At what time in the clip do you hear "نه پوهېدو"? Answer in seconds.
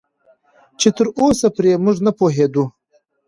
2.05-2.65